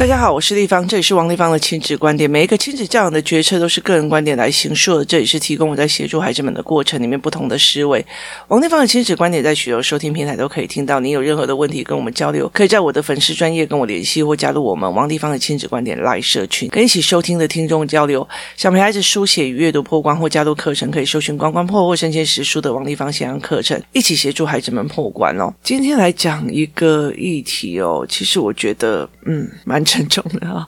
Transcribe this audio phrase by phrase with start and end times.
[0.00, 2.28] 大家好，我是立方，这里是王立方的亲子观点。
[2.28, 8.02] 每一个亲子教养的决策都是个人观点来形述的，这里是提供我在协助孩子们的过程里面不同的思维。
[8.48, 11.00] 王立方的亲子观点在许多收听平台都可以听到。
[11.00, 18.26] 你有任何的问题跟我们交流，可以在我的粉丝专业跟我联系，或加入我们王立方的亲子观点来社群，跟一起收听的听众交流。
[18.56, 25.52] 想陪孩子书写与阅读破关或加入课程，可以搜寻“关关破”或“生前实书”的王立方线上课程，一起协助孩子们破关哦。
[25.62, 30.64] 今天来讲一个议题哦，其实我觉得嗯蛮沉重的啊。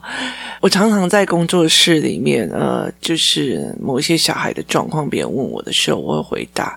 [0.60, 6.76] 我常常在工作室里面，呃，就是某一些小孩的状况，别人问我的时候，我会回答，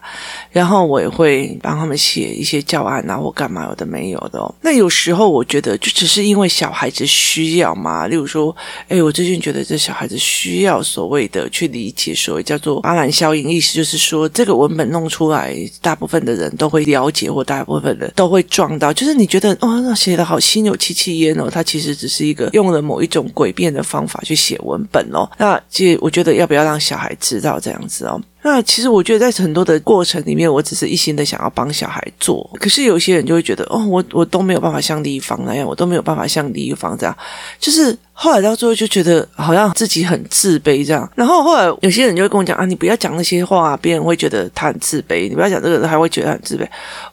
[0.52, 4.54] 然后我也会帮他们写一些教案啊，或干嘛有的没有的哦。
[4.62, 8.56] 那有时候我觉得，就只是因为小孩子需要嘛，例如说，
[8.88, 28.22] 哎，我最近觉得这小孩子需要所谓的去理解，所谓叫做阿兰效应，意思就是说，这个文本弄出来，大部分的人都会了解，或大部分的都会撞到，就是你觉得哦，那写得好心有戚戚焉哦，他其实只是一用了某一种诡辩的方法去写文本哦，那其实我觉得要不要让小孩知道这样子哦？
[28.46, 37.18] 那其实我觉得在很多的过程里面，我只是一心的想要帮小孩做，可是有些人就会觉得哦，我我都没有办法像丽芳那样，我都没有办法像丽芳这样，
[37.60, 37.98] 就是。
[38.18, 45.28] 后来到最后就觉得好像自己很自卑这样，然后后来有些人就会跟我讲啊，你不要讲那些话，别人会觉得他很自卑。
[45.28, 46.66] 你不要讲这个，他还会觉得很自卑。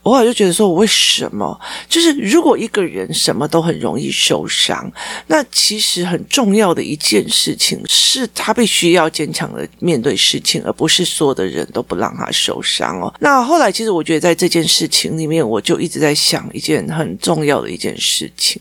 [0.05, 1.61] 我后来就觉得说，我为什么？
[1.89, 4.89] 就是如果一个人什么都很容易受伤，
[5.27, 13.15] 那其实很重要的一件事情是他必须要坚强的面对事情，而不是所有的人都不让他受伤哦。
[13.21, 18.61] 那后来其实我觉得在这件事情里面，我就一直在想一件很重要的一件事情。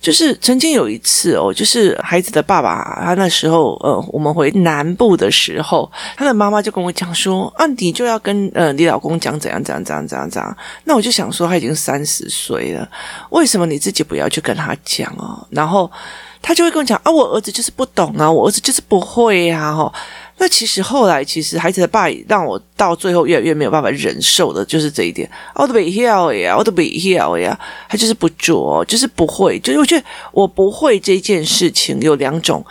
[0.00, 12.88] 就是曾经有一次哦，就是孩子的爸爸，他那时候呃，我们回南部的时候，他的妈妈就跟我讲说：“啊，你就要跟呃你老公讲怎样怎样怎样怎样怎样。”那我就想说，他已经三十岁了，
[13.30, 15.44] 为什么你自己不要去跟他讲哦？
[15.50, 15.90] 然后
[16.40, 19.92] 他就会跟我讲：“啊，我儿子就是不懂啊，我儿子就是不会呀。”哦。
[20.40, 25.28] 那其实后来，其实孩子的爸让我到最后越来越没有办法忍受的，就是这一点。
[25.54, 29.58] 我都不晓呀，我都不晓呀，他就是不做，就是不会。
[29.58, 32.64] 就是我觉得我不会这件事情有两种，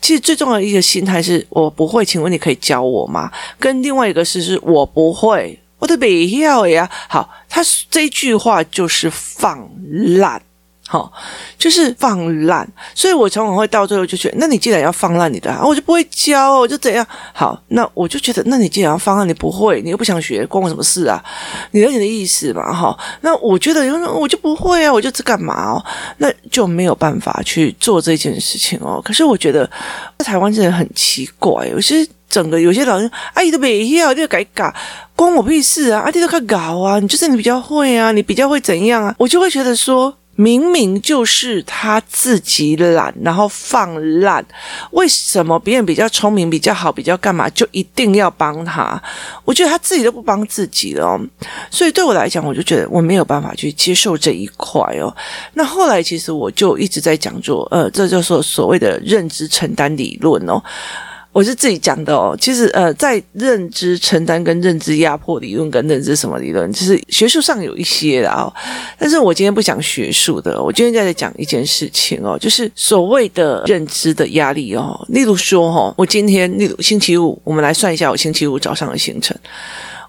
[0.00, 3.30] 其实最重要的一个心态是我不会，请问你可以教我吗？
[3.58, 6.04] 跟另外一个是是我不会，我都不
[6.40, 6.90] 晓呀。
[7.08, 9.70] 好，他这句话就是放
[10.18, 10.42] 烂。
[10.92, 11.10] 好，
[11.56, 17.06] 就是放烂，所以我常常会到最后就觉得，那你既然要放烂你的，我就不会教，我就怎样？
[17.32, 21.18] 好，那我就觉得，那你既然要放烂，你不会，你又不想学，关我什么事啊？
[21.70, 22.70] 你有你的意思嘛？
[22.70, 23.80] 哈，那我觉得，
[24.12, 25.82] 我就不会啊，我就这干嘛哦？
[26.18, 29.00] 那就没有办法去做这件事情哦。
[29.02, 29.66] 可是我觉得，
[30.18, 34.70] 台湾真的很奇怪，有些整个有些老人阿姨都没要，就改改，
[35.16, 36.02] 关我屁事啊！
[36.02, 39.14] 阿弟都看搞啊，你就是你比较会啊，你比较会怎样啊？
[39.16, 40.14] 我就会觉得说。
[40.34, 44.44] 明明就是他自己懒，然后放烂，
[44.92, 49.00] 为什么别人比较聪明、比较好、比较干嘛，就一定要帮他？
[49.44, 51.20] 我觉得他自己都不帮自己了哦，
[51.70, 55.14] 所以对我来讲，我就觉得我没有办法去接受这一块哦。
[55.52, 60.62] 那后来其实我就一直在讲说，呃，这就是所谓的认知承担理论哦。
[61.32, 68.52] 我是自己讲的哦，其实呃，在认知承担跟认知压迫理论跟认知什么理论，其实学术上有一些的哦。
[68.98, 75.02] 但是我今天不讲学术的，我今天在讲一件事情哦，就是所谓的认知的压力哦。
[75.08, 79.34] 例如说哦，我今天例如星期五，我们来算一下我星期五早上的行程。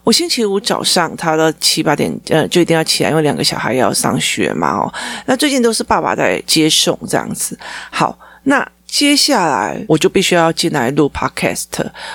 [0.04, 4.94] 我星期五早上，他的七八点呃就一定要起来，因为两个小孩要上学嘛哦。
[5.26, 7.58] 那最近都是爸爸在接送这样子。
[7.90, 8.68] 好，那。
[8.94, 11.66] 接下来我就必须要进来录 podcast。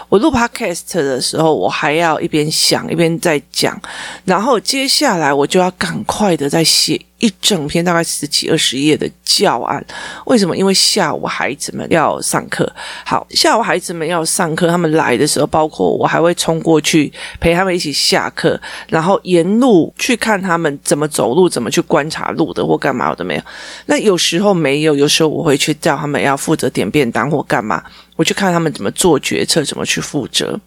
[0.09, 3.77] 我录 podcast 的时候，我还要一边想一边在讲，
[4.25, 7.05] 然后接下来我就要赶快的在写。
[7.19, 9.85] 一整篇大概十几二十页的教案，
[10.27, 10.57] 为什么？
[10.57, 12.71] 因为下午孩子们要上课。
[13.05, 23.43] 好，下午孩子们要上课，他们来的时候，包括我还会冲过去陪他们一起下课，然后沿路去看他们怎么走路，怎么去观察路的，或干嘛的没有。
[23.87, 27.83] 那有时候没有，有时候我会去叫他们要负责点便当或干嘛。
[28.19, 30.59] 我去看他们怎么做决策，怎么去负责。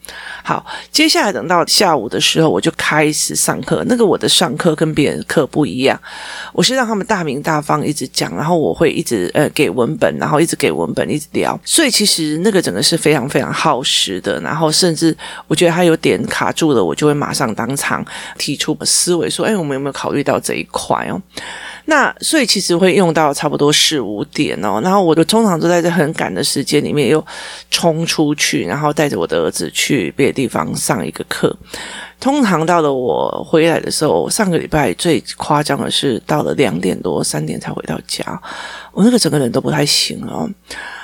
[0.42, 3.84] 好，接下来等到下午的时候，我就开始上课。
[3.88, 6.00] 那个我的上课跟别人课不一样，
[6.54, 11.60] 我是让他们大名大放一直讲，然后我会一直呃给文本，然后一直给文本，一直聊。
[11.66, 14.40] 所以其实那个整个是非常非常耗时的。
[14.40, 15.14] 然后甚至
[15.48, 18.06] 我觉得他有点卡住了，我就会马上当场
[18.38, 21.22] 提出思维说：“哎，我们有没有考虑到这一块哦？”
[21.92, 27.22] 那所以其实会用到差不多四五点哦，然后我就通常都在这很赶的时间里面又
[27.70, 31.54] 冲出去，然后带着我的儿子去别的地方上一个课。
[32.18, 38.24] 通常到了我回来的时候，上个礼拜最夸张的是到了两点多三点才回到家，
[38.94, 40.50] 我那个整个人都不太行哦。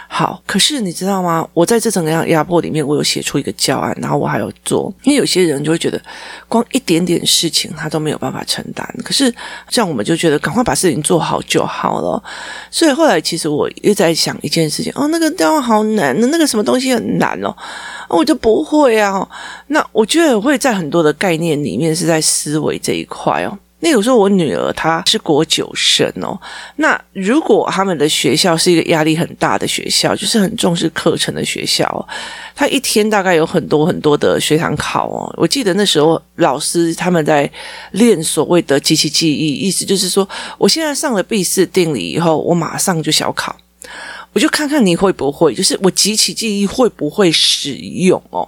[0.10, 1.48] 好，可是你知道吗？
[1.54, 4.92] 我在这整个样压迫里面，我有写出一个教案，然后我还有做。
[5.04, 6.02] 因为有些人就会觉得，
[6.48, 8.88] 光一点点事情他都没有办法承担。
[9.04, 9.34] 可是
[9.68, 12.24] 这样我们就觉得，赶快把事情做好就好了。
[12.72, 17.54] 所以后来其实我又在想一件事情，哦，那个教案好难，那个什么东西很难哦，
[18.08, 19.28] 我就不会啊。
[19.68, 23.58] 那我觉得会在很多的概念里面是在思维这一块哦。
[23.80, 26.40] 那有时候我女儿她是国九生哦，
[26.78, 32.08] 那如果他们的学校是一个压力很大的学校，就是很重视课程的学校，
[32.56, 35.32] 她一天大概有很多很多的学堂考哦。
[35.38, 37.50] 我记得那时候老师他们在
[37.92, 40.28] 练所谓的即期记忆，意思就是说，
[40.58, 43.56] 我现在上了毕氏定理以后，我马上就小考，
[44.34, 48.48] 我就看看你会不会，就是我集齐记忆会不会使用哦。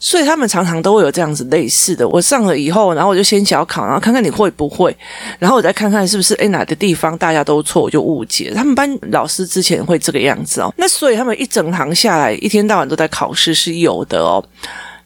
[0.00, 4.96] 所以他们常常都会有这样子类似的，我上了以后，然后我就先小考，然后看看你会不会，
[5.38, 8.52] 然后我再看看是不是诶哪个地方大家都错，我就误解。
[8.54, 14.42] 他们班老师之前会这个样子哦，那所以他们一整堂下来，一天到晚都在考试是有的哦。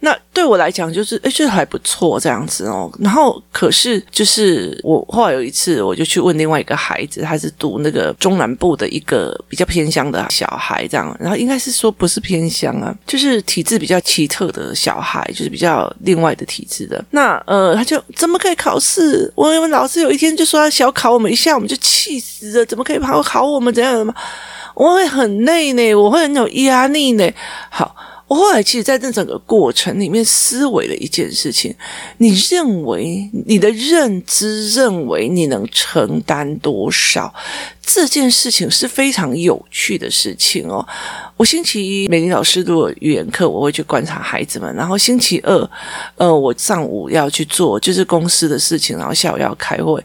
[0.04, 2.92] 那对我来讲，就是诶，这还不错这样子哦。
[3.00, 11.16] 然后可是就是我后来有一次，我就去问另外一个孩子，他是读那个中南部的一个比较偏乡的小孩，这样。
[11.18, 17.02] 然后应该是说不是偏乡啊，就是体质比较奇特的小孩，就是比较另外的体质的。
[17.10, 19.32] 那呃，他就怎么可以考试？
[19.34, 22.66] 我们老师有一天就说要小考我们一下，我们就气死了。
[22.66, 23.72] 怎么可以考考我们？
[23.72, 24.14] 怎样的吗？
[24.74, 27.26] 我会很累呢，我会很有压力呢。
[27.70, 27.96] 好。
[28.26, 31.74] 我后来其实，在这整个过程里面，思维了一件事情：
[32.18, 37.32] 你认为你的认知认为你能承担多少？
[37.86, 40.86] 这件事情是非常有趣的事情哦。
[41.36, 44.74] 我星期一美玲老师录语言课，我会去观察孩子们。
[44.74, 45.70] 然后星期二，
[46.16, 50.02] 呃，我上午要去做就是公司的事情，然后下午要开会。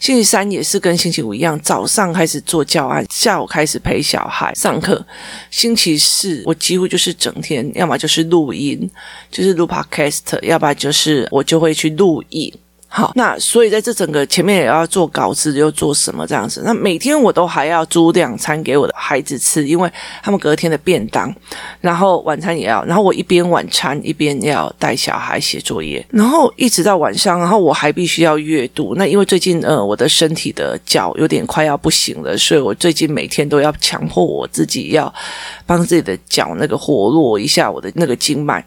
[0.00, 5.04] 星期三也是跟星期五一样，早上开始做教案，下午开始陪小孩上课。
[5.50, 8.90] 星期四我几乎就是整天，要么就是录音，
[9.30, 12.52] 就是录 podcast，要不然就是我就会去录影。
[12.94, 16.60] 好，那所以在这整个前面也要做稿子，又做什么这样子？
[16.62, 19.90] 那每天我都还要煮两餐给我的孩子吃，因为
[20.22, 21.34] 他们隔天的便当，
[21.80, 28.94] 然后晚餐也要，然后我一边晚餐一边要带小孩写作业，然后一直到晚上，然后我还必须要阅读。
[28.94, 35.10] 那因为最近呃我的身体的脚有点快要不行了，所以我最近每天都要强迫我自己要
[35.64, 38.62] 帮自己的脚那个活络一下我的那个经脉。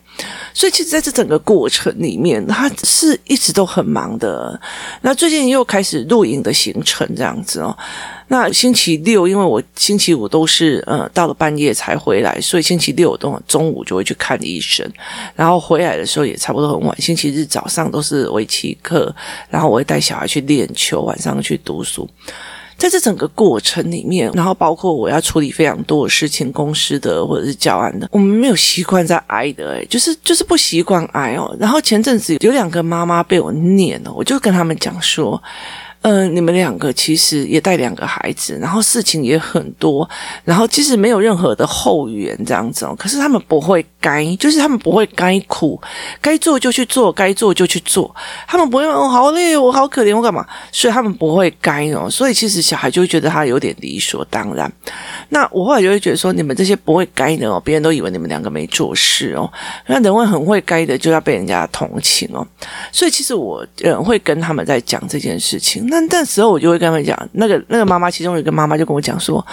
[0.54, 4.16] 所以其实在这整个过程里面，他是一直都很忙。
[4.18, 4.58] 的
[5.02, 7.76] 那最近又开始露营的行程这样子哦。
[8.30, 14.90] 那星期六，因为我星期五都是呃到了半夜才回来，所以星期六都中午就会去看医生，
[15.36, 17.02] 然后回来的时候也差不多很晚。
[17.02, 19.14] 星期日早上都是围棋课，
[19.50, 22.10] 然后我会带小孩去练球，晚上去读书。
[22.86, 31.56] 在这整个过程里面，然后包括我要处理非常多的事情，公司的或者是教案的，我们没有习惯在挨的，哎，就是就是不习惯挨哦。
[31.60, 35.42] 然后前阵子有两个妈妈被我念了，我就跟他们讲说。
[36.08, 40.08] 嗯、你们两个其实也带两个孩子，然后事情也很多，
[40.44, 42.96] 然后其实没有任何的后援这样子哦。
[42.96, 45.82] 可是他们不会该，就是他们不会该苦，
[46.22, 48.16] 该做就去做，该做就去做。
[48.48, 50.46] 他们不会哦，好累，我好可怜，我干嘛？
[50.72, 52.08] 所以他们不会该哦。
[52.08, 54.72] 所以其实小孩就会觉得他有点理所当然。
[55.30, 59.52] 那我后来就会觉得说，你们这些不会该的哦，别人都以为你们两个没做事哦。
[59.88, 62.46] 那人会很会该的，就要被人家同情哦。
[62.92, 65.84] 所以其实我嗯会跟他们在讲这件事情。
[65.88, 69.46] 那那时候我就会跟他们讲，那个那个妈妈，其中有一个妈妈就跟我讲说，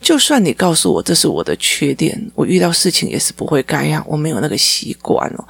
[0.00, 5.44] 就算你告诉我这是我的缺点，我遇到事情也是不会该样，我没有那个习惯哦。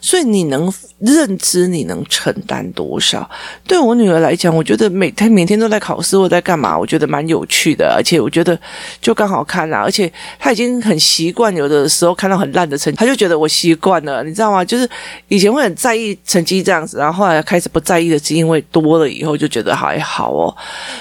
[0.00, 3.28] 所以你能认知，你能承担多少？
[3.66, 8.58] 对我女儿来讲，我觉得每天每天都在考试或在干嘛，我觉得蛮有趣的，而且我觉得
[9.00, 9.80] 就刚好看啦。
[9.80, 14.64] 而且她已经很习惯，有的时候看到很烂的成绩，她就觉得我习惯了，你知道吗？
[14.64, 14.88] 就是
[15.28, 20.54] 以前会很在意成绩这样子，然后后来开始不在意的，是因为多了以后就觉得还好哦。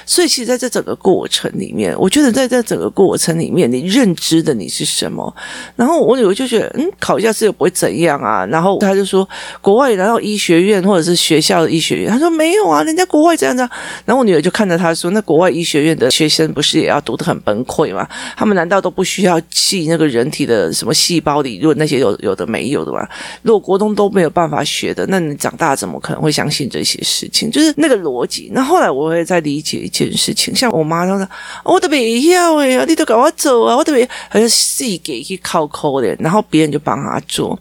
[0.06, 5.36] 所以其实在这整个过程里面，我觉得在这整个的过程里面，你认知的你是什么？
[5.76, 8.46] 然后我女儿就觉得，嗯，考一下试又不会怎样啊。
[8.46, 9.28] 然后他就说，
[9.60, 13.68] 国外然后医学院或者是学校的医学院，他说没有啊，人家国外这样子。
[14.06, 18.08] 然后我女儿就看着他说，那国外医学院的学生不是也要读得很崩溃吗？
[18.38, 23.08] 他们难道都不需要记那个人体的什么细胞理论那些有有的没有的吗？
[23.42, 27.50] 如果国中都没有办法学的，那你长大怎么可能会相信这些事情？
[27.50, 28.52] 就是那个逻辑。
[28.54, 31.28] 那后来我会再理解一件事情，像我妈她说，
[31.64, 37.58] 我都没要哎，你都赶我走啊，我特别，还是细给去靠抠的，然后别人就帮他做。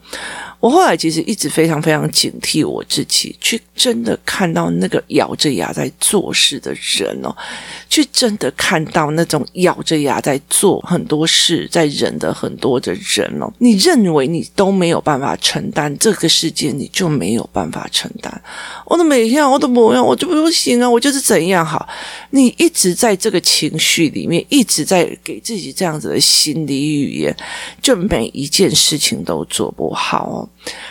[0.58, 7.36] 我后来其实一直非常非常警惕我自己，去真的看到那个咬着牙在做事的人哦，
[7.90, 13.52] 去真的看到那种咬着牙在做很多事在忍的很多的人哦。
[13.58, 18.42] 你认为你都没有办法承担这个世界，你就没有办法承担。
[18.86, 21.86] 我都没样，我都不样，我就不行啊，我就是怎样好。
[22.30, 27.36] 你一直在这个情绪里面，一直在给自己这样子的心理语言，
[27.82, 30.48] 就每一件事情都做不好。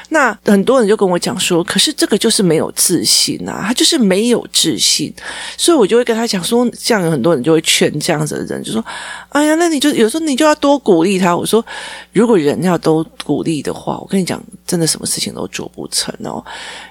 [0.09, 5.13] 那很多人就跟我讲说，可是这个就是没有自信啊，他就是没有自信，
[5.57, 8.83] 所以我就会跟他讲说，这样有很多人就会劝这样子的人，就说，
[9.29, 11.35] 哎呀，那你就有时候你就要多鼓励他。
[11.35, 11.65] 我说，
[12.11, 16.43] 如果人要都鼓励的话，我跟你讲，真的什么事情都做不成哦。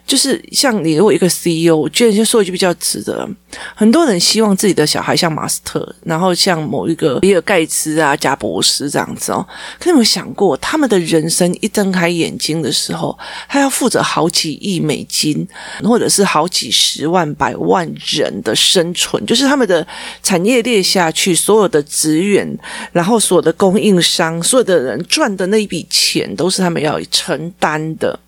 [0.06, 3.28] 就是像你如果一个 CEO，我觉得先说一句比较直的，
[3.74, 9.46] 很多人希望自己的小孩像马斯特，然后像某一个比尔盖茨啊、贾伯斯这样子哦。
[9.78, 15.46] 可你有没有想过，他们的人生一睁开眼睛的时候，他要负责好几亿美金，
[15.82, 19.86] 或者是好几十万、百万人的生存，就是他们的
[20.22, 22.58] 产业链下去，所有的资源，
[22.92, 28.18] 然后所有的供应商，所有的人赚的那一笔钱，都是他们要承担的。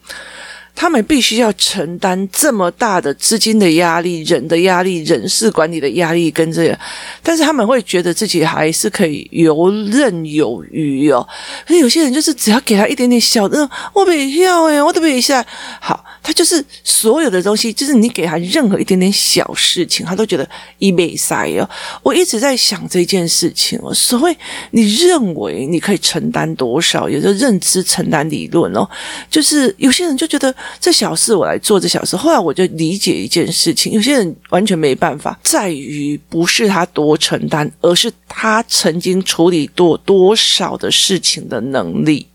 [0.74, 6.78] 他们必须要承担这么大的资金的压力、人的压力、人事管理的压力，跟这个，
[7.22, 11.26] 但是他们会觉得自己还是可以游刃有余哦。
[11.66, 15.44] 可是有些人就是只要给他一点点小的，我不要哎，我都不一下
[15.80, 16.04] 好。
[16.26, 21.68] 他就是所有的东西，就是你给他任何一点点小事情，他都觉得一倍塞哦。
[22.02, 24.34] 我一直在想这件事情哦，所谓
[24.70, 28.88] 你认为你可以承担多少，有着认知承担理论哦，
[29.30, 42.26] 就是有些人就觉得这小事我来做这小事，后来我就理解一件事情，有些人完全没办法，在于不是他多承担，而是他曾经处理多多少的事情的能力。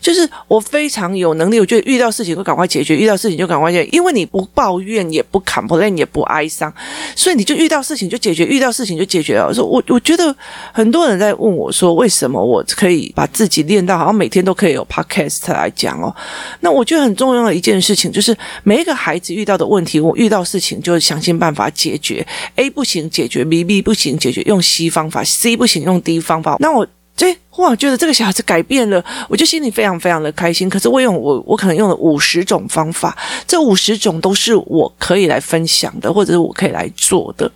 [0.00, 6.72] 就是我非常有能力，我觉得遇到事情就赶快解决，遇到事情就赶快解决，因为你不抱怨，也不 complain，也不哀伤，
[7.16, 9.46] 所以你就遇到事情就解决，遇到事情就解决了。
[9.48, 10.34] 我说我我觉得
[10.72, 16.14] 很多人在问我说，为什么我可以把自己练到好像每天都可以有 podcast 来讲哦？
[16.60, 26.56] 那我觉得很重要的一件事情就是每一个孩子遇到的问题，我遇到事情就想尽办法解决，A 不行解决，B，B 不行解决，用 C 方法，C 不行用 D 方法。
[26.60, 26.86] 那我。
[27.18, 30.68] 这哇，觉得这个小孩子改变了，我就心里非常非常的开心。
[30.68, 37.50] 可是我用我我可能用了五十种方法，这五十种都是我可以来分享的，或者是我可以来做的。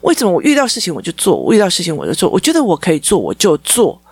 [0.00, 2.28] 为什么我遇到事情我就做，我遇到事情我就做？
[2.28, 4.02] 我觉得我可以做，我就做。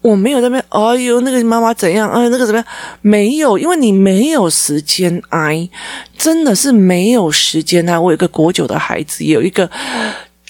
[0.00, 2.10] 我没有在那边，哎呦，那个妈妈怎样？
[2.10, 2.66] 哎，那个怎么样？
[3.02, 5.68] 没有，因为你没有时间哀，
[6.16, 7.98] 真的是没有时间哀。
[7.98, 9.70] 我有一个国九的孩子，有一个。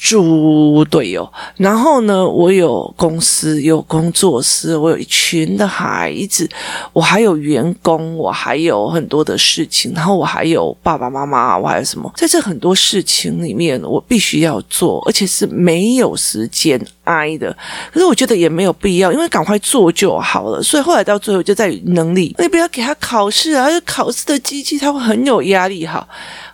[0.01, 6.49] 猪队友，然后呢，我有公司，有工作室，我有一群的孩子，
[6.93, 12.11] 我还有员工，我还有很多的事情，然后我还有爸爸妈妈，我还有什么？
[12.17, 17.55] 在这很多事情里面，我必须要做，而且是没有时间挨的。
[17.93, 20.63] 可是我觉得也没有必要，因为赶快做就好了。
[20.63, 26.07] 所以后来到最后就在于能力，你不要给他考试啊，考试的机器他会很有压力，哈。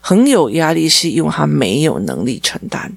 [0.06, 2.92] 很有压力，是因为他没有能力承担，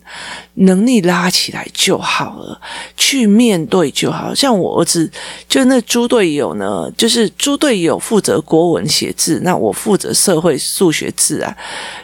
[0.55, 2.59] 能力拉起来就好了，
[2.97, 4.35] 去面对就好。
[4.35, 5.09] 像我儿子，
[5.47, 11.55] 就那猪队友呢，就是猪队友负责国文写字，那我负责社会数学自然。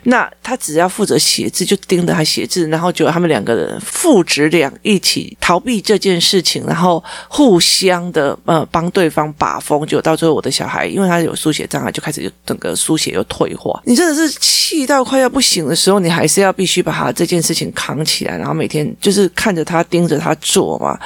[0.03, 13.81] 那他只要负责写字，就盯着他写字，然后就他们两个人父子俩一起逃避这件事情，然后互相的呃帮对方把风，就到最后我的小孩，因为他有书写障碍，就开始就整个书写又退化。
[13.83, 14.92] 你真的是气到。
[14.93, 20.97] 到快要不行的时候，你还是要必须把他这件事情扛起来，然后每天就是看着他盯着他做嘛，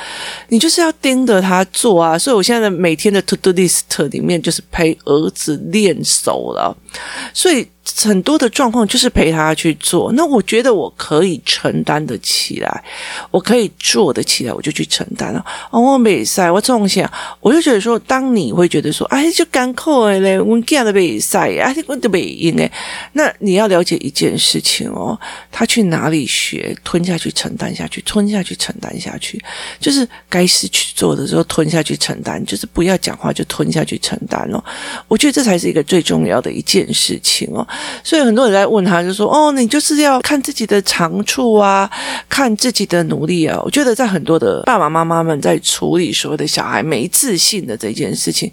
[0.50, 2.18] 你就是要盯着他做啊。
[2.18, 6.76] 所以我现在的每天的 to do list 里面就是陪儿子练手了，
[7.34, 7.68] 所以。
[7.96, 10.12] 很多的状况就是陪他去做。
[10.14, 12.84] 那我觉得我可以承担得起来，
[13.32, 15.44] 我可以做得起来，我就去承担了。
[15.72, 22.72] 哦，我没赛，我从想我就觉得说，当你会觉得说，哎，就艰苦的嘞，我干的没赛，哎，我都没赢哎。
[23.14, 25.18] 那你要了解一件事情哦，
[25.52, 29.42] 他去哪里学，吞下去，承担下去，吞下去，承担下去，
[29.80, 34.64] 就是该是去做的时候吞下去承担，就是不要讲话就吞下去承担哦。
[35.08, 37.66] 我觉得这才是一个最重要的一件事情哦。
[38.04, 41.90] 所以很多人在问他，就说：“哦，你就是要看自己的长处啊，
[42.30, 48.52] 看自己的努力啊。”我觉得在很多的爸爸妈妈们在处理所有的小孩没自信的这件事情。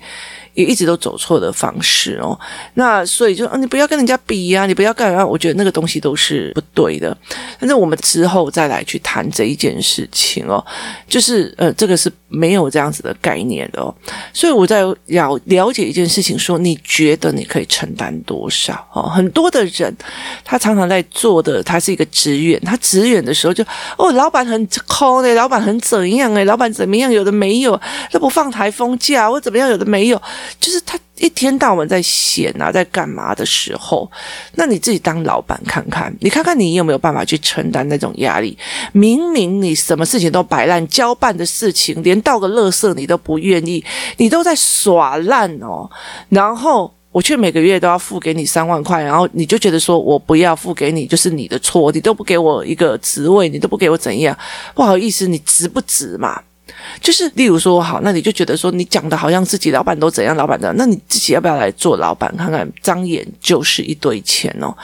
[0.54, 2.38] 也一直都走错的方式哦，
[2.74, 7.16] 那所以就啊，你不要跟人家比呀，你不要干啊，我觉得那个东西都是不对的。
[7.58, 10.64] 但是我们之后再来去谈这一件事情哦，
[11.08, 13.92] 就是呃，这个是没有这样子的概念的哦。
[14.32, 19.02] 所以我在要了解一件事情，说你觉得你可以承担多少哦？
[19.02, 19.94] 很多的人
[20.44, 23.64] 他常常在做的，他是一个职员，他职员的时候就
[23.98, 27.10] 哦，老板很抠的，老板很怎样诶，老板怎么样？
[27.10, 27.80] 有的没有，
[28.12, 29.68] 他不放台风假，或怎么样？
[29.68, 30.22] 有的没有。
[30.60, 34.10] 就是他一天到晚在闲啊，在干嘛的时候，
[34.54, 38.56] 那你自己当老板看看，你看看你有没有办法去承担那种压力？
[38.92, 43.84] 明明你什么事情都摆烂，交办的事情连倒个垃圾你都不愿意，
[44.16, 45.88] 你都在耍烂哦。
[46.28, 54.36] 然后我却每个月都要付给你三万块，然后你就觉得说我不要付给你就是你的错，你都不给我一个职位，你都不给我怎样？
[54.74, 56.42] 不好意思，你值不值嘛？
[57.00, 62.70] 就是，例如说，好，那你就觉得说，你讲的好像自己老板都怎样，老板的，那你自己要不要来做老板看看？
[62.82, 64.74] 张眼就是一堆钱哦，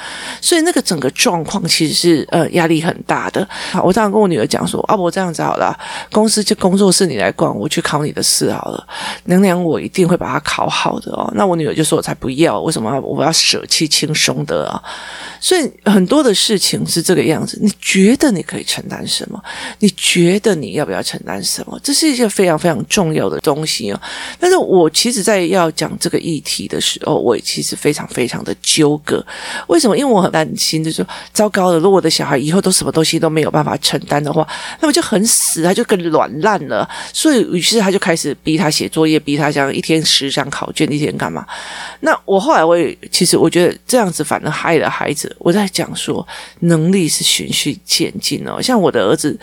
[0.41, 3.47] 所以那个整个状况其实是呃压力很大的。
[3.83, 5.79] 我这样跟我女儿讲说，啊，我这样子好了，
[6.11, 8.87] 公司就工作室你来管，我去考你的试好了，
[9.25, 11.31] 娘娘我一定会把它考好的哦。
[11.35, 14.83] 那我女儿就说，我才不要，为什么我要舍弃轻松的啊？
[15.41, 19.43] 所以很多的事情是这个样子，你觉得你可以承担什么？
[19.79, 21.79] 你觉得你要不要承担什么？
[21.91, 24.01] 这是一件非常非常重要的东西哦。
[24.39, 29.25] 但是我其实，在要讲这个议题的时候，我也其实非常非常的纠葛。
[29.67, 29.99] 为什么？
[29.99, 34.47] 因为我很担心，就是说，糟糕了，如果我的小孩以后都什么东西都没有办法承担的话，
[34.81, 36.89] 那么就很死，他就更软烂了。
[37.13, 41.45] 所以，于是他就开始逼他写作业，逼他这样一天十张考卷，一天干嘛？
[42.03, 45.35] 那我后来我也其实我觉得这样子反而害了孩子。
[45.41, 46.25] 我在讲说，
[46.61, 48.63] 能力是循序渐进哦。
[48.63, 49.37] 像我的儿子，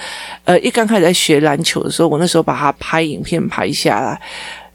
[0.45, 4.21] 呃，一刚开始在学篮球的时候，我那时候就把他拍影片拍下来，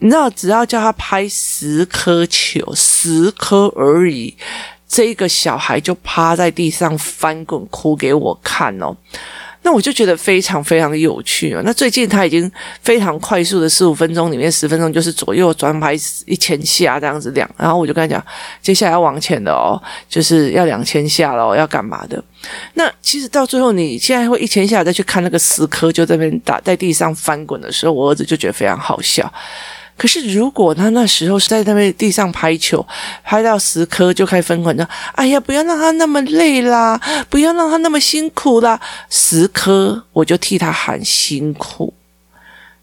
[0.01, 4.37] 你知道，只要叫他拍十颗球，十颗而已，
[4.89, 8.97] 这个小孩就趴在地上翻滚哭给我看哦。
[9.63, 11.63] 那我就觉得非常非常有趣啊。
[11.65, 12.51] 那最近他已经
[12.83, 15.95] 非常快速的十五分钟里面十分钟就是左右转拍
[16.27, 18.25] 一千下这样子量，然后我就跟他讲，
[18.61, 22.23] 接下来要往前的哦，就是要两千下了，要干嘛的？
[22.75, 29.33] 那其实到最后你现在会一千下再去看那个十颗就在那边打在地上翻滚的时候，我儿子就觉得非常好笑。
[29.97, 32.85] 可是，如果他那时候是在那边地上拍球，
[33.23, 41.95] 拍到十颗就开始分滚的，哎呀，不要让他那么累啦，不要让他那么辛苦啦，十颗我就替他喊辛苦，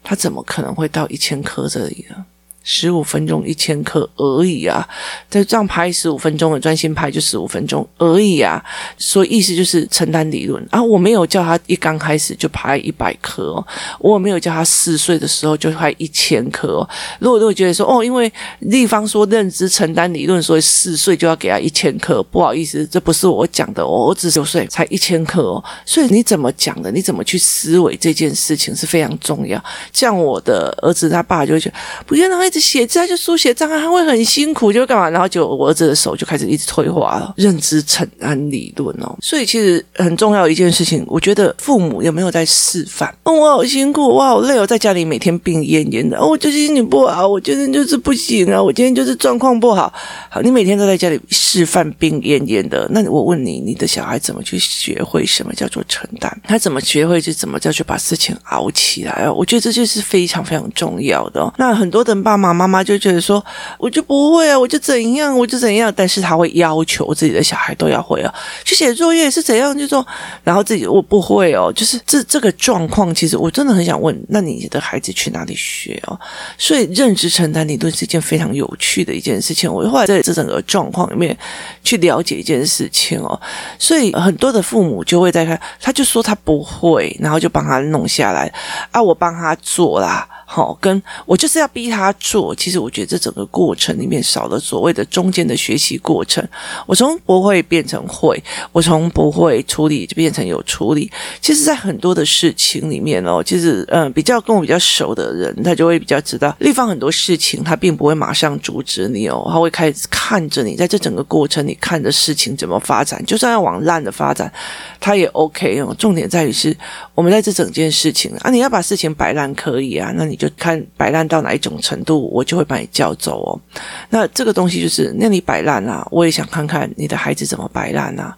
[0.02, 2.24] 他怎么可能会到一千颗这里呢？
[2.62, 4.86] 十五分钟一千克而已啊，
[5.30, 8.62] 就这样拍十五分钟的专心拍就十五分钟而已啊，
[8.98, 10.82] 所以意思就是承担理论啊。
[10.82, 13.66] 我没有叫他一刚开始就拍一百颗哦，
[13.98, 16.88] 我没有叫他四岁的时候就拍一千克哦。
[17.18, 25.64] 如果如果觉得说哦，因为立方说认知承担理论，所以四岁就要给他一千克，不好意思，这不是我讲的哦，我儿子九岁才一千克哦。
[25.86, 26.90] 所以你怎么讲的？
[26.90, 29.62] 你怎么去思维这件事情是非常重要。
[29.92, 32.70] 像我的儿子他爸就会觉得不要让他让他。
[32.70, 35.10] 写字他就书写障碍，他会很辛苦，就干嘛？
[35.10, 37.34] 然后就我儿子的手就开始一直退化了。
[37.36, 43.12] 认知承担理论哦，所以其实很重要一件事情，我觉得父母有没有在示范？
[43.24, 46.16] 哦，我好辛苦，我好累哦，在家里每天病恹恹的。
[46.18, 49.92] 哦，我最近心情不好，我今天就是不行啊，我今天就是状况不好。
[50.28, 56.32] 好，你每天都在家里示范病恹恹的，那我问你，你的小孩怎么去学会什么叫做承担？
[56.44, 59.32] 他怎么学会就怎么叫去把事情熬起来啊？
[59.32, 61.52] 我觉得这就是非常非常重要的。
[61.58, 62.60] 那很多的爸妈。
[62.60, 63.42] 妈妈就觉得说，
[63.78, 65.90] 我就不会啊，我就怎样，我就怎样。
[65.96, 68.34] 但是他会要求自己的小孩都要会啊，
[68.66, 70.06] 去写作业是怎样就说，
[70.44, 76.20] 然后自己我不会哦，就是这这个状况，其实我真的很想问，那你的孩子去哪里学哦？
[76.58, 79.72] 所以认知承担理论是一件非常有趣的一件事情。
[79.72, 81.34] 我后来在这整个状况里面
[81.82, 83.40] 去了解一件事情哦，
[83.78, 88.52] 所以很多的父母就会在看，他就说他不会，然后就帮他弄下来
[88.90, 90.28] 啊，我帮他做啦。
[90.52, 92.52] 好，跟我就是要逼他做。
[92.52, 96.44] 其实我觉得这整个过程里面少了所谓的中间的学习过程。
[96.86, 101.08] 我从不会变成会，我从不会处理就变成有处理。
[101.40, 114.52] 其实，在很多的事情里面哦，其实嗯，比较跟我比较熟的人，他就会比较知道，立方很多事情他并不会马上阻止你哦，他会开始看着你，在这整个过程你看着事情怎么发展，就算要往烂的发展，
[114.98, 115.94] 他也 OK 哦。
[115.96, 116.76] 重点在于是
[117.14, 123.60] 我们在这整件事情啊，你要把事情摆烂可以啊，那你就看摆烂到哪一种程度，我就会把你叫走哦。
[124.08, 128.34] 那这个东西就是，那你摆烂啊，我也想看看你的孩子怎么摆烂啊。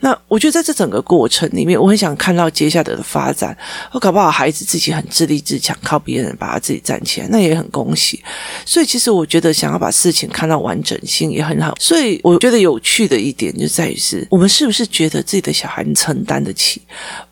[0.00, 3.56] 那我觉得在这整个过程里面，我很想看到接下来的发展。
[3.90, 8.22] 我搞不好孩子自己很自立自强，靠别人把他自己站起来，那也很恭喜。
[8.66, 11.74] 所以其实我觉得想要把事情看到完整性也很好。
[11.80, 16.82] 所以我觉得有趣的一点就在于是我们是不是觉得自己的小孩承担得起？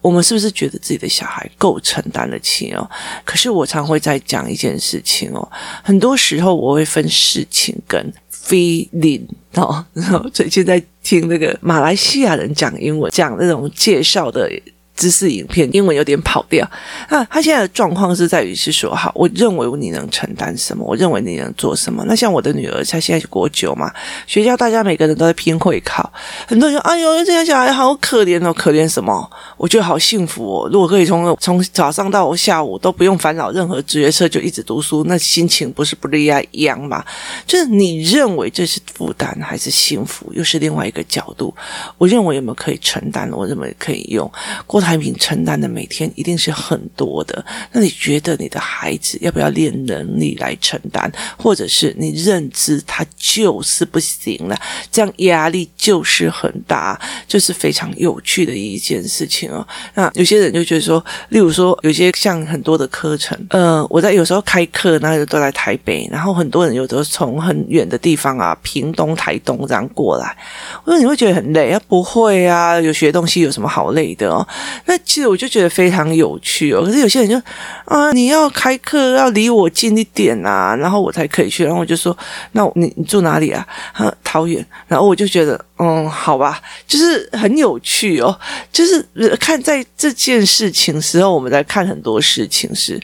[0.01, 2.89] 我们是不是觉得自己的小孩够承担得起哦？
[3.25, 5.47] 可是我常会在来讲一件事情哦，
[5.83, 9.85] 很多时候我会分事情跟 feeling 哦。
[9.93, 14.49] 然后最近在听那个马来西亚人讲英文，讲那种介绍的。
[14.97, 16.69] 知识影片英文有点跑调，
[17.11, 22.05] 那他现在的状况是在于是说，好，我认为你能承担什么，我认为你能做什么。
[22.07, 23.93] 那像我的女儿，她现在是国九嘛，
[24.27, 26.13] 学校大家每个人都在拼会考，
[26.47, 29.29] 很多人说，哎呦，这些小孩好可怜哦，可怜什么？
[29.57, 37.05] 我觉得好幸福哦，如果可以从从早上到下午都不用烦恼任何职业课，就一直读书，那心情不是不一样吗？
[37.49, 41.53] 就是你认为这是负担还是幸福，又是另外一个角度。
[41.99, 44.31] 我认为有没有可以承担，我认为可以用
[44.69, 44.84] 过。
[44.85, 54.57] 产品承担的每天一定是很多的，那你觉得你的孩子要不要练能力来承担，或者是你认知他就是不行了，
[54.93, 59.67] 这样压力就是很大，就是非常有趣的一件事情哦。
[59.95, 70.37] 那有些人就觉得说，例如说有些像很多的课程，呃，我在有时候开课，那就都在台北，然后很多人有的从很远的地方啊，屏东、台东这样过来，
[70.85, 71.81] 我说你会觉得很累啊？
[71.89, 74.47] 不会啊，有学东西有什么好累的哦？
[74.87, 77.37] 那其实我就觉得非常有趣哦，可是有些人就
[77.85, 81.65] 啊，你要开课要离我近一点啊，然后我才可以去。
[81.65, 82.17] 然后我就说，
[82.53, 83.67] 那你你住哪里啊？
[83.93, 84.65] 啊，桃园。
[84.87, 88.39] 然后我就觉得，嗯，好吧，就是很有趣哦。
[88.73, 89.05] 就是
[89.39, 93.01] 看在这件事情时候，我们在看很多事情是，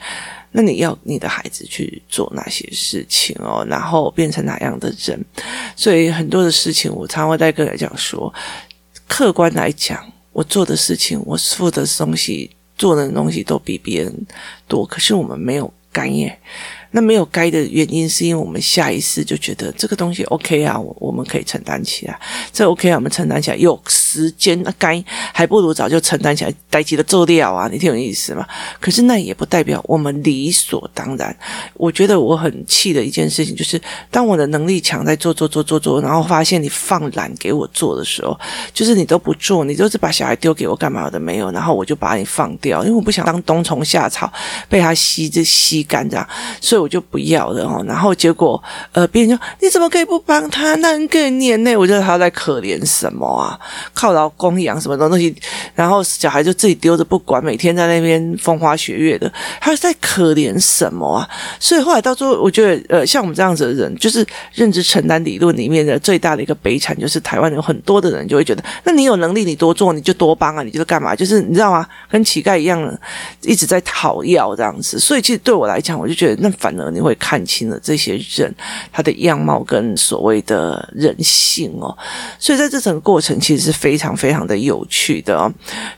[0.53, 5.19] 那你要你的孩子去做哪些事情哦，然后变成哪样的人。
[5.77, 8.33] 所以很多的事情，我常会在跟人讲说，
[9.09, 10.01] 客观来讲。
[10.33, 14.27] 我做的事情，我付的东西，做的东西都比别人
[14.69, 16.39] 多，可是我们没有干耶。
[16.93, 22.19] 那没有该的原因，是因为我们下意识就觉得这个东西 OK 啊，我我们可以承担起来，
[22.53, 23.57] 这 OK 啊，我们承担起来。
[23.57, 28.45] 有时间那该还不如早就承担起来，待机的做掉啊，你听我意思吗？
[28.81, 31.37] 可是那也不代表我们理所当然。
[31.75, 38.37] 我觉得我很气的一件事情，就是当我的能力强，在做做做做做，然后发现你放懒给我做的时候，
[38.75, 44.33] 就是你都不做，你都是把小孩丢给我干嘛的没有，然后我就把你放掉，因为我不想当冬虫夏草，
[44.69, 46.29] 被他吸着吸干这样，
[46.61, 46.80] 所以。
[46.81, 48.63] 我就不要了哦，然后结果
[48.93, 50.75] 呃，别人说你怎么可以不帮他？
[50.77, 51.77] 那很可怜呢。
[51.77, 53.59] 我觉得他在可怜什么啊？
[53.93, 55.35] 靠劳供养什么东西？
[55.75, 61.29] 然后小孩就自己丢着不管，每天在那边风花雪月的，他在可怜什么啊？
[61.59, 71.15] 所以后来到最后，我觉得呃，像我们这样子的人，就是认知承担理论里面的最大的一个悲惨，就是台湾有很多的人就会觉得，那你有能力，你多做，你就多帮啊，你就是干嘛？
[71.15, 71.87] 就是你知道吗？
[72.11, 72.99] 跟乞丐一样，
[73.43, 74.99] 一直在讨要这样子。
[74.99, 76.70] 所以其实对我来讲，我就觉得那反。
[76.91, 78.55] 你会看清了这些人
[78.93, 81.97] 他的样貌跟所谓的人性哦，
[82.39, 85.53] 所以在这整个过程其实是非常非常的有趣的哦。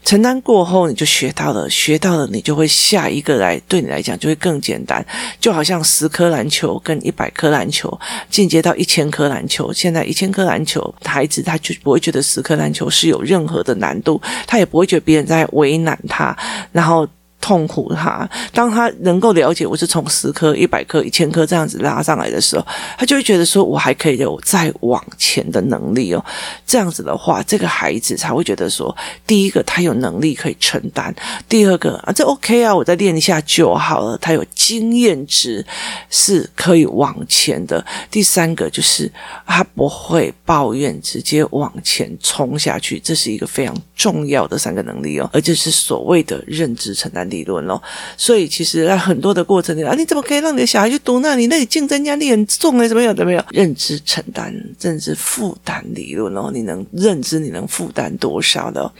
[0.04, 5.04] 承担过后你就学到了，学到了你就会下一个来，对你来讲就会更简单。
[5.40, 7.98] 就好像十颗篮球跟一百颗篮球
[8.30, 16.36] 进阶到一千颗篮球，现在一千颗篮球，孩子他就不会觉得十颗篮球是有任何的难度，他也不会觉得别人在为难他，
[16.72, 17.08] 然后。
[17.42, 22.64] 痛苦他，当他能够了解我是从十颗、一百颗、一千颗这样子拉上来的时候，
[22.96, 26.24] 他就会觉得说我还可以有再往前的能力哦。
[26.64, 31.12] 这样子的话，这个孩子才会觉得说，第一个他有能力可以承担，
[31.48, 34.16] 第二个啊，这 OK 啊，我再练一下就好了。
[34.18, 35.66] 他有经验值
[36.10, 37.84] 是可以往前的。
[38.08, 39.10] 第三个就是
[39.44, 47.28] 他不会抱怨，直接往前冲下去，这是一个非常重要的三个能力哦，而且是所谓的认知承担。
[47.32, 47.82] 理论咯。
[48.16, 51.48] 所以其实在很多的过程里啊，你怎么可以让你的小孩去读那里？
[51.48, 53.12] 那里竞争压力很重哎，怎么有？
[53.14, 53.42] 怎么有？
[53.50, 58.92] 认知承担、认知负担理论哦，你能认知你能负担多少的？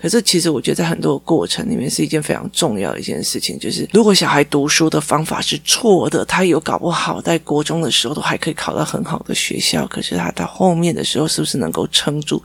[0.00, 12.42] 可是其实我觉得在很多的过程里面是一件非常重要的一件事情，就是如果小孩读书的方法是错的，他有搞不好在国中的时候都还可以考到很好的学校，可是他到后面的时候是不是能够撑住？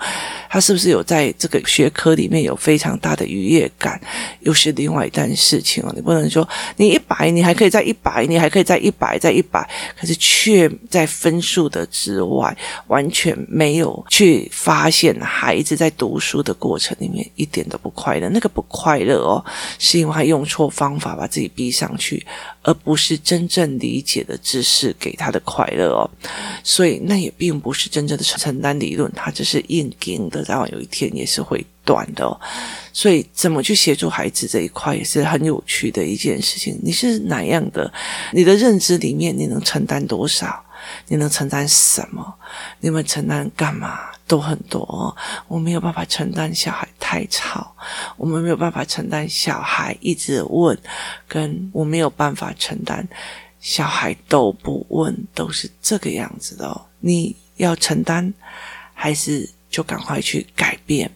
[0.49, 3.99] 他是不是有在这个学科里面有非常大的愉悦感？
[4.41, 5.91] 又是另外一事情哦。
[5.96, 9.67] 你不能说你一百，你还可以在一百，你还可以在一百，在一百，
[10.00, 12.56] 可是却在分数的之外，
[12.88, 18.30] 完全没有去发现孩子在读书的过程里面一点都不快乐。
[18.30, 19.43] 那个不快乐哦，
[19.80, 22.26] 是因为他用错方法把自己逼上去，
[22.62, 26.10] 而不是真正理解的知识给他的快乐哦。
[26.63, 32.39] 所以那也并不是真正的承担理论，他只是硬钉的，早晚有一天也是会短的。
[32.91, 36.80] 所以怎么去协助孩子这一块也是很有趣的一件事情。
[36.84, 37.91] 你是哪样的？
[38.32, 40.63] 你的认知里面你能承担多少？
[41.08, 42.36] 你能承担什么？
[42.82, 44.12] 你们承担干嘛？
[44.28, 45.15] 都很多。
[45.48, 47.76] 我没有办法承担小孩太吵，
[48.17, 50.78] 我们没有办法承担小孩一直问，
[51.28, 53.08] 跟我没有办法承担
[53.60, 56.82] 小孩都不问，都是这个样子的。
[57.00, 58.34] 你要承担，
[58.93, 61.10] 还是就赶快去改变？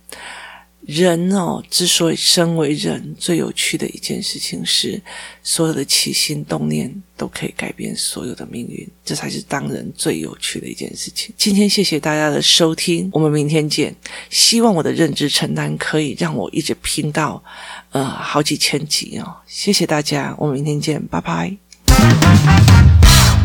[0.85, 5.01] 人哦，之所以身为人，最有趣的一件事情是，
[5.43, 11.33] 所有的起心动念都可以改变所有的命运，这才是当人最有趣的一件事情。
[11.37, 13.93] 今天谢谢大家的收听，我们明天见。
[14.29, 17.43] 希望我的认知承担可以让我一直拼到
[17.91, 22.96] 呃好几千集哦，谢谢大家，我们明天见，拜拜。